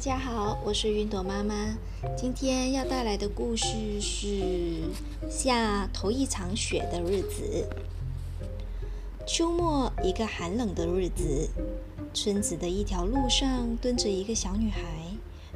[0.00, 1.76] 大家好，我是云朵妈妈。
[2.16, 4.80] 今天要带来的故事是
[5.28, 7.68] 下头一场雪的日子。
[9.26, 11.50] 秋末一个寒冷的日子，
[12.14, 14.80] 村子的一条路上蹲着一个小女孩。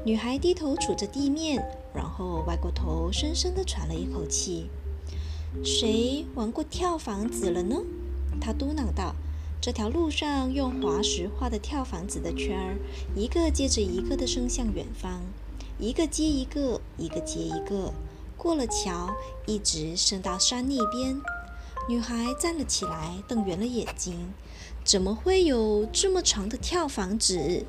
[0.05, 1.65] 女孩低头杵着地面，
[1.95, 4.69] 然后歪过头，深深地喘了一口气。
[5.65, 7.77] 谁玩过跳房子了呢？
[8.39, 9.15] 她嘟囔道。
[9.65, 12.77] 这条路上用滑石画的跳房子的圈儿，
[13.17, 15.23] 一个接着一个的伸向远方，
[15.79, 17.91] 一个接一个，一个接一个，
[18.37, 21.19] 过了桥，一直伸到山那边。
[21.89, 24.35] 女孩站了起来，瞪圆了眼睛
[24.85, 27.65] ：“怎么会有这么长的跳房子？”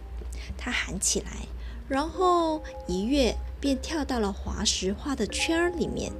[0.59, 1.47] 她喊起来，
[1.87, 6.11] 然后一跃便跳到了滑石画的圈儿里面。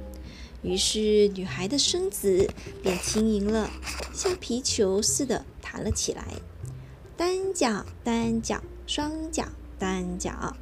[0.62, 2.50] 于是，女孩的身子
[2.82, 3.68] 便轻盈了，
[4.14, 5.44] 像皮球似的。
[5.66, 6.24] 弹了起来，
[7.16, 9.46] 单脚单脚，双脚
[9.80, 10.56] 单脚，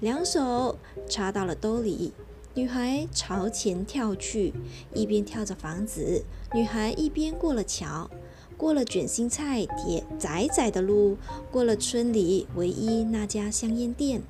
[0.00, 2.12] 两手插到了兜里。
[2.54, 4.52] 女孩朝前跳去，
[4.92, 6.24] 一边跳着房子。
[6.52, 8.10] 女孩一边过了桥，
[8.56, 11.16] 过了卷心菜叠窄窄的路，
[11.52, 14.22] 过了村里唯一那家香烟店。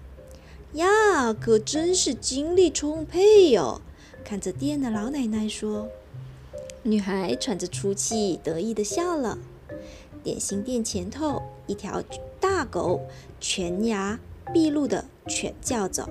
[0.74, 3.80] 呀，可真是精力充沛哟！
[4.22, 5.88] 看着店的老奶奶说。
[6.82, 9.38] 女孩喘着粗气，得意地笑了。
[10.22, 12.02] 点心店前头，一条
[12.40, 13.00] 大狗
[13.40, 14.18] 犬牙
[14.52, 16.08] 毕露的犬叫着，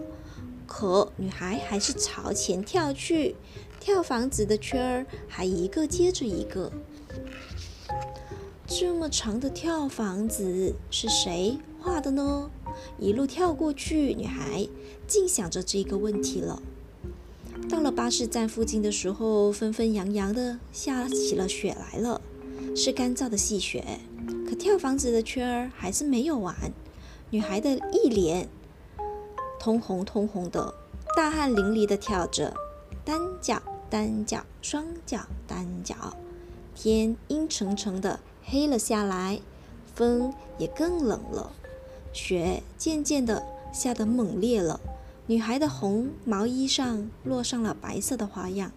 [0.67, 3.35] 可女孩还是朝前跳去，
[3.79, 6.71] 跳房子的圈儿还一个接着一个。
[8.65, 12.49] 这么长的跳房子是谁画的呢？
[12.97, 14.67] 一路跳过去，女孩
[15.07, 16.61] 尽想着这个问题了。
[17.69, 22.21] 到了巴士站附近的时候，纷纷扬扬的下起了雪来了。
[22.75, 23.99] 是干燥的细雪，
[24.47, 26.55] 可跳房子的圈儿还是没有完。
[27.29, 28.47] 女孩的一脸
[29.59, 30.73] 通红通红的，
[31.15, 32.53] 大汗淋漓的跳着，
[33.05, 36.15] 单脚单脚双脚单脚。
[36.73, 39.39] 天阴沉沉的黑了下来，
[39.93, 41.51] 风也更冷了，
[42.13, 43.43] 雪渐渐的
[43.73, 44.79] 下得猛烈了。
[45.27, 48.71] 女孩的红毛衣上落上了白色的花样。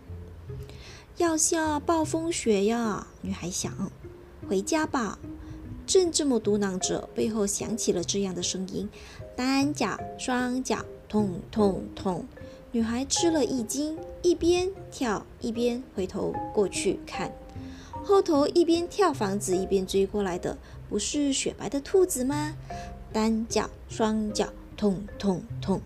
[1.16, 3.06] 要下暴风雪呀！
[3.20, 3.72] 女孩想，
[4.48, 5.16] 回家吧。
[5.86, 8.88] 正这么嘟囔着，背后响起了这样的声音：
[9.36, 12.24] 单脚、双脚，痛痛痛！
[12.72, 17.30] 女孩吃了一惊，一边跳一边回头过去看，
[18.02, 20.58] 后头一边跳房子一边追过来的，
[20.88, 22.56] 不是雪白的兔子吗？
[23.12, 25.80] 单脚、双脚，痛痛痛！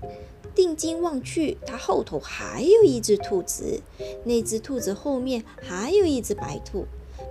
[0.59, 3.81] 定睛望去，它后头还有一只兔子，
[4.25, 6.85] 那只兔子后面还有一只白兔。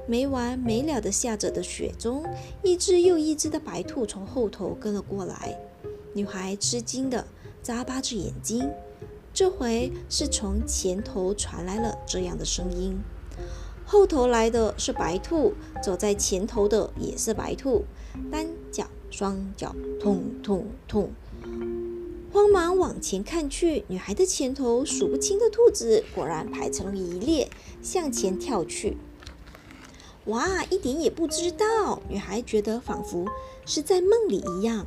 [0.07, 2.23] 没完没了的下着的雪中，
[2.63, 5.59] 一只又一只的白兔从后头跟了过来。
[6.13, 7.27] 女孩吃惊的
[7.61, 8.71] 眨巴着眼睛，
[9.33, 12.97] 这回是从前头传来了这样的声音：
[13.85, 17.83] 后头来的是白兔，走在前头的也是白兔，
[18.31, 21.11] 单脚双脚，痛痛痛。
[22.31, 27.49] 慌忙往前看去，女孩的前头数不清的兔子果然排成一列
[27.81, 28.97] 向前跳去。
[30.25, 32.01] 哇，一点也不知道！
[32.09, 33.25] 女孩觉得仿佛
[33.65, 34.85] 是在梦里一样。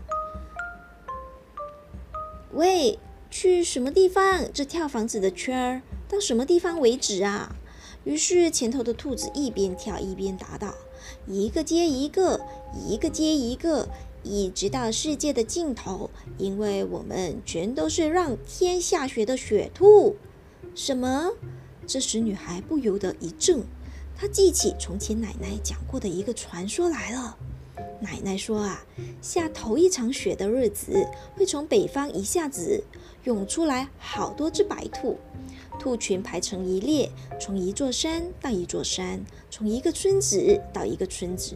[2.53, 2.99] 喂，
[3.31, 4.45] 去什么地方？
[4.53, 7.57] 这跳房子的圈儿到什么地方为止啊？
[8.05, 10.75] 于是前头的兔子一边跳一边答道
[11.27, 12.41] ：“一个接一个，
[12.87, 13.89] 一个接一个。”
[14.23, 20.17] 一直到世界的尽头，因为我们全都是让天下雪的雪兔。
[20.75, 21.33] 什么？
[21.87, 23.65] 这时女孩不由得一怔，
[24.17, 27.37] 她记起从前奶奶讲过的一个传说来了。
[28.01, 28.85] 奶奶说啊，
[29.21, 32.83] 下头一场雪的日子，会从北方一下子
[33.25, 35.19] 涌出来好多只白兔，
[35.79, 37.11] 兔群排成一列，
[37.41, 41.55] 从一座山到一座山，从一个村子到一个村子，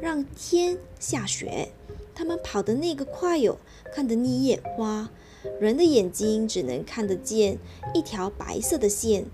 [0.00, 1.68] 让天下雪。
[2.14, 3.58] 他们跑的那个快哟，
[3.94, 5.10] 看得你眼花，
[5.58, 7.56] 人的眼睛只能看得见
[7.94, 9.24] 一条白色的线。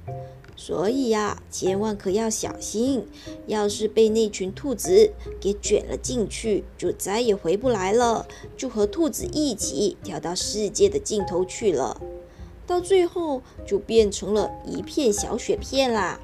[0.59, 3.07] 所以呀，千万可要小心，
[3.47, 8.27] 要是被那群兔子给卷了进去，就再也回不来了，
[8.57, 12.01] 就和兔子一起跳到世界的尽头去了，
[12.67, 16.19] 到最后就变成了一片小雪片啦。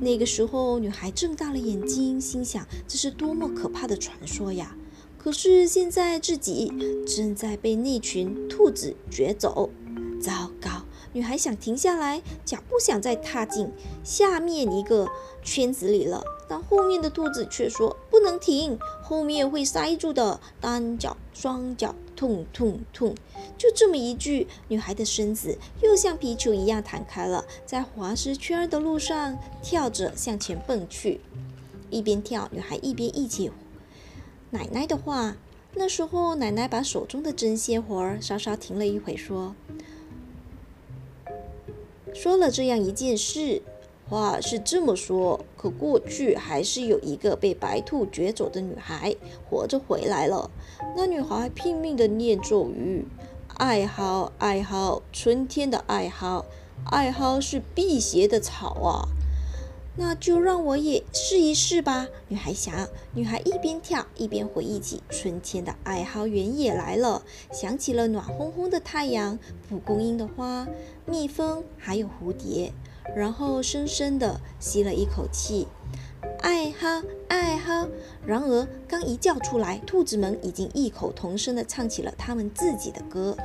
[0.00, 4.76] 那个时候，女孩睁大了眼睛，心想：这是多么可怕的传说呀！
[5.16, 6.70] 可是现在自己
[7.06, 9.70] 正在被那群兔子卷走，
[10.20, 10.84] 糟糕！
[11.14, 13.70] 女孩想停下来，脚不想再踏进
[14.02, 15.08] 下面一个
[15.42, 16.22] 圈子里了。
[16.46, 20.40] 但后面的兔子却说不能停，后面会塞住的。
[20.60, 23.14] 单脚、双脚，痛痛痛！
[23.58, 31.20] 就这么一句，女孩的身子又像皮球一样弹开了，在滑石圈的路上跳着向前蹦去。
[31.90, 33.50] 一边跳，女孩一边忆起
[34.50, 35.36] 奶奶的话。
[35.76, 39.56] 那时候，奶奶把手中的针线活儿稍稍停了一会，说
[42.14, 43.60] ：“说了这样一件事。”
[44.08, 49.16] 话是这么说，可过去还是有一个被白兔掘走的女孩
[49.48, 50.50] 活着回来了。
[50.96, 53.06] 那女孩拼命地念咒语
[53.56, 56.44] ：“艾蒿，艾蒿，春天的艾蒿，
[56.90, 59.08] 艾蒿是辟邪的草啊。”
[59.96, 62.88] 那就让我也试一试吧，女孩想。
[63.14, 67.22] 女孩一边跳一边回忆起春天的艾蒿原野来了，
[67.52, 70.66] 想起了暖烘烘的太阳、蒲公英的花、
[71.06, 72.72] 蜜蜂还有蝴蝶。
[73.14, 75.66] 然后深深地吸了一口气，
[76.40, 77.88] 艾蒿，艾蒿。
[78.26, 83.36] 然而刚一叫出来，兔子们已经异口同声地唱起了他们自己的歌：“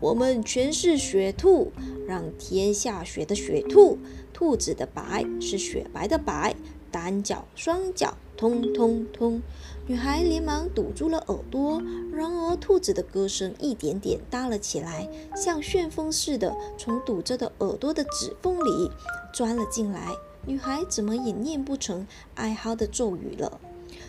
[0.00, 1.72] 我们全是雪兔，
[2.06, 3.98] 让天下雪的雪兔。
[4.32, 6.56] 兔子的白是雪白的白，
[6.90, 9.42] 单脚双脚通通通。”
[9.86, 18.90] 女孩连忙堵住了耳朵，然而兔子的歌声一点点大了起来，像旋风似的从堵着的耳朵的指缝里
[19.34, 20.12] 钻了进来。
[20.46, 23.60] 女孩怎么也念不成哀嚎的咒语了。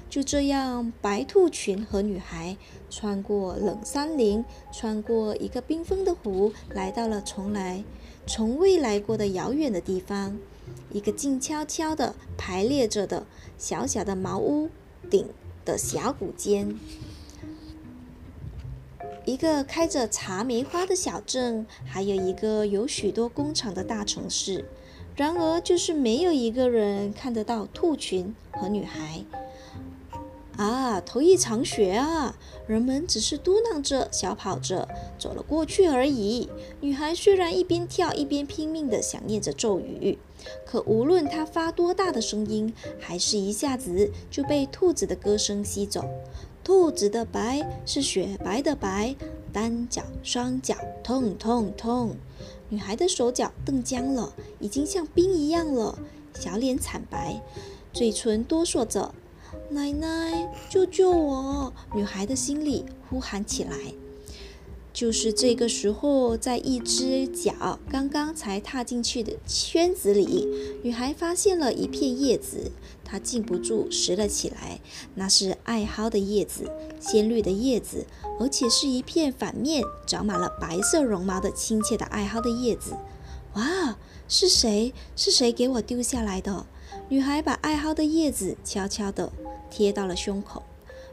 [0.10, 2.56] 就这样，白兔群和女孩
[2.90, 7.84] 穿过冷山林，穿过一个冰封的湖，来到了从来
[8.26, 10.38] 从未来过的遥远的地方，
[10.94, 13.26] 一个静悄悄的排列着的
[13.58, 14.70] 小小的茅屋
[15.10, 15.28] 顶。
[15.66, 16.80] 的峡谷间，
[19.26, 24.66] 一个开着茶梅花的小镇，还有一个有许多工厂的大城市。
[25.16, 29.24] 然而，就是没有一个人看得到兔群和女孩。
[30.58, 32.38] 啊，头一场雪啊！
[32.66, 34.88] 人们只是嘟囔着，小跑着
[35.20, 36.50] 走了过去而已。
[36.80, 40.18] 女孩虽然一边跳一边拼命地想念着咒语，
[40.66, 46.04] 可无论她发多大的声音，还是一下子就被兔子的歌声吸走。
[46.64, 49.16] 兔子的白是雪白的白，
[49.52, 52.16] 单脚双脚痛痛痛。
[52.70, 56.00] 女孩的手脚冻僵了，已经像冰一样了，
[56.40, 57.42] 小脸惨白，
[57.94, 59.14] 嘴唇哆嗦着。
[59.70, 61.74] 奶奶，救救我！
[61.94, 63.72] 女孩的心里呼喊起来。
[64.94, 70.48] 就是这个时候，在一只脚刚刚才踏进去的圈子里，
[70.84, 72.72] 女孩发现了一片叶子，
[73.04, 74.80] 她禁不住拾了起来。
[75.16, 76.72] 那是艾蒿的叶子，
[77.02, 78.06] 鲜绿的叶子，
[78.40, 82.96] 而且是一片反面长满了白色绒毛的亲切的艾蒿的叶子。
[83.56, 83.98] 哇，
[84.30, 84.94] 是谁？
[85.18, 86.66] 是谁给我丢下来的？
[87.10, 89.32] 女孩把艾蒿的叶子悄悄地。
[89.68, 90.64] 贴到了胸口，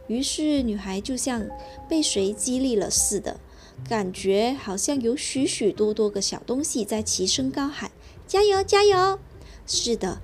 [0.06, 1.44] 于是女孩就像
[1.88, 3.40] 被谁激励了似的，
[3.88, 7.90] 感觉好像有许许多多个小东西在齐声高喊
[8.28, 9.18] ：“加油，加油！”
[9.66, 10.20] 是的，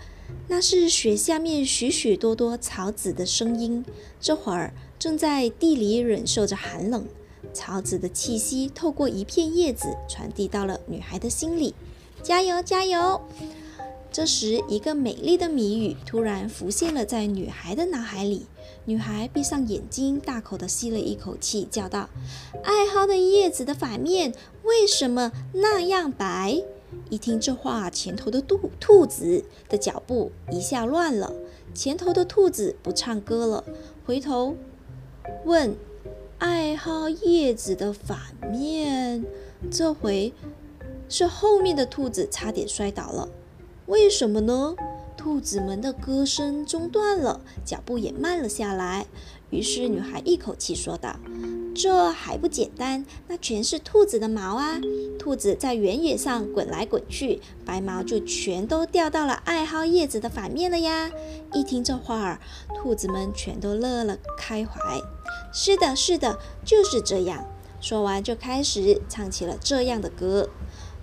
[0.46, 3.84] 那是雪下面许许多多草籽的声音。
[4.20, 7.08] 这会儿正在地里忍受着寒冷，
[7.52, 11.74] 草籽的气息透过一片叶子传递到了女孩的心里
[12.22, 13.20] ：“加油，加油！”
[14.10, 18.46] 这时，一个美丽的谜语突然浮现了在女孩的脑海里。
[18.86, 22.08] 女孩闭上眼睛，大口地吸了一口气，叫道
[22.64, 24.34] ：“艾蒿的叶子的反面
[24.64, 26.62] 为什么那样白？”
[27.10, 31.32] 一听这话，前头的兔兔子的脚步一下乱了。
[31.74, 33.64] 前头的兔子不唱歌了，
[34.06, 34.56] 回头
[35.44, 35.76] 问
[36.38, 38.18] ：“艾蒿叶子的反
[38.50, 39.22] 面？”
[39.70, 40.32] 这回
[41.10, 43.28] 是后面的兔子差点摔倒了。
[43.88, 44.76] 为什么呢？
[45.16, 49.06] 兔子们的歌声中断了，脚步也慢了下来。
[49.48, 51.16] 于是女孩一口气说道
[51.74, 53.06] ：“这还不简单？
[53.28, 54.78] 那全是兔子的毛啊！
[55.18, 61.10] 兔子在原野上滚来滚去，白毛就全都掉到了爱好叶子的反面了呀！”
[61.54, 62.40] 一听这话儿，
[62.76, 65.00] 兔子们全都乐了开怀。
[65.50, 67.42] 是的，是的，就是这样。
[67.80, 70.50] 说完就开始唱起了这样的歌：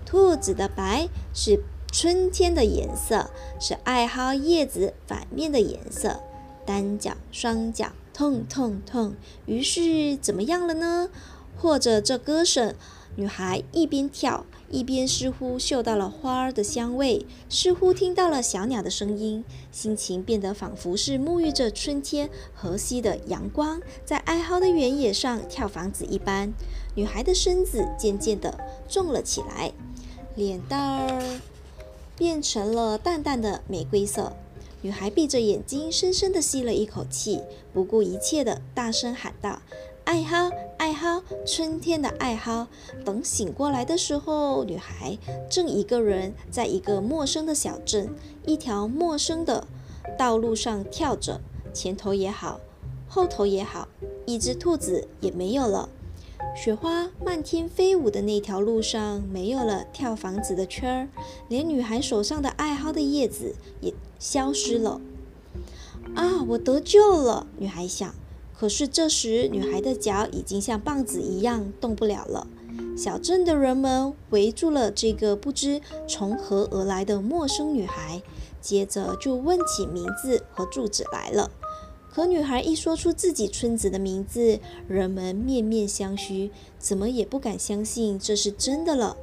[0.06, 1.64] 兔子的白是。
[1.98, 6.20] 春天的颜色是艾蒿叶子反面的颜色，
[6.66, 9.14] 单脚双脚痛痛痛。
[9.46, 11.10] 于是怎么样了呢？
[11.58, 12.76] 或者这歌声，
[13.16, 26.52] 女孩一边跳一边似乎嗅到了花儿的香味，似乎听到了小鸟的声音，心情变得仿佛是沐浴着春天和煦的阳光，在艾蒿的原野上跳房子一般。
[26.94, 28.60] 女孩的身子渐渐地
[28.90, 29.72] 重了起来，
[30.36, 31.40] 脸蛋儿。
[32.18, 34.34] 变成了淡淡的玫瑰色。
[34.82, 37.42] 女孩闭着眼睛，深深地吸了一口气，
[37.74, 39.60] 不顾一切地大声喊道
[40.06, 42.68] ：“艾蒿，艾蒿，春天的艾蒿。
[43.04, 45.18] 等醒过来的时候，女孩
[45.50, 48.10] 正一个人在一个陌生的小镇，
[48.46, 49.66] 一条陌生的
[50.16, 51.42] 道路上跳着，
[51.74, 52.60] 前头也好，
[53.10, 53.88] 后头也好，
[54.28, 55.90] 一只兔子也没有了。
[56.54, 61.08] 雪花漫天飞舞的那条路上，没有了跳房子的圈儿，
[61.48, 65.00] 连女孩手上的艾蒿的叶子也消失了。
[66.16, 67.48] 啊，我得救了！
[67.58, 68.14] 女孩想。
[68.58, 72.48] 可是这时，女孩的脚已经像棒子一样动不了了。
[72.98, 78.22] 小镇的人们围住了这个不知从何而来的陌生女孩，
[78.62, 81.52] 接着就问起名字和住址来了。
[82.16, 89.18] 可女孩一说出自己村子的名字，人们面面相觑，怎么也不敢相信这是真的了。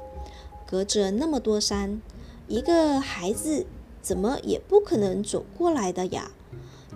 [0.66, 2.02] 隔着那么多山，
[2.48, 3.64] 一个孩子
[4.02, 6.32] 怎么也不可能走过来的呀？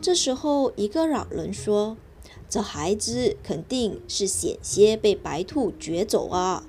[0.03, 1.97] 这时候，一个老人说
[2.47, 6.67] ：“这孩子肯定是险些被白兔掘走啊！”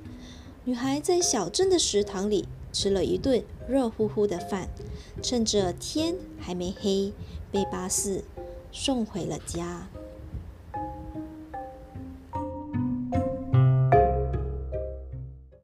[0.64, 4.70] 女孩在小镇的食堂里吃了一顿热乎乎的饭，
[5.22, 7.12] 趁着天还没黑，
[7.52, 8.24] 被巴士。
[8.80, 9.82] 送回了家。